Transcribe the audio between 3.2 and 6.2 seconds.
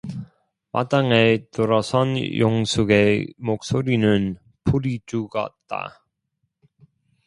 목소리는 풀이 죽었다.